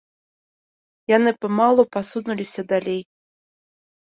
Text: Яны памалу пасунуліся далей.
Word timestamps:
Яны 1.17 1.31
памалу 1.45 1.81
пасунуліся 1.97 2.61
далей. 2.73 3.01